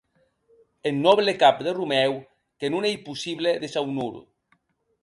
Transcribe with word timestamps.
En 0.91 0.97
nòble 1.01 1.35
cap 1.43 1.61
de 1.67 1.75
Romèu 1.81 2.17
que 2.65 2.73
non 2.77 2.89
ei 2.91 2.97
possible 3.11 3.57
desaunor. 3.67 4.19